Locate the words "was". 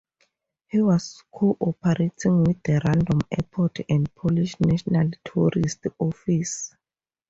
0.81-1.21